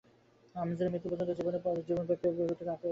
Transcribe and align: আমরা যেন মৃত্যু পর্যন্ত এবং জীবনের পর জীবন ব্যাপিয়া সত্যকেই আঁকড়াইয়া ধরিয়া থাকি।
আমরা 0.61 0.75
যেন 0.79 0.87
মৃত্যু 0.93 1.07
পর্যন্ত 1.09 1.27
এবং 1.29 1.37
জীবনের 1.39 1.61
পর 1.65 1.73
জীবন 1.89 2.03
ব্যাপিয়া 2.09 2.31
সত্যকেই 2.31 2.35
আঁকড়াইয়া 2.41 2.57
ধরিয়া 2.59 2.69
থাকি। 2.77 2.79